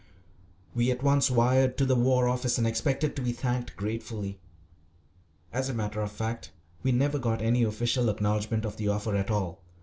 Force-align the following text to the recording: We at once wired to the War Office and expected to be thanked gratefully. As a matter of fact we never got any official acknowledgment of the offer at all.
We 0.73 0.89
at 0.89 1.03
once 1.03 1.29
wired 1.29 1.77
to 1.77 1.85
the 1.85 1.95
War 1.95 2.27
Office 2.27 2.57
and 2.57 2.65
expected 2.65 3.15
to 3.15 3.21
be 3.21 3.33
thanked 3.33 3.75
gratefully. 3.77 4.39
As 5.53 5.69
a 5.69 5.75
matter 5.75 6.01
of 6.01 6.11
fact 6.11 6.49
we 6.81 6.91
never 6.91 7.19
got 7.19 7.39
any 7.39 7.61
official 7.61 8.09
acknowledgment 8.09 8.65
of 8.65 8.77
the 8.77 8.87
offer 8.87 9.15
at 9.15 9.29
all. 9.29 9.61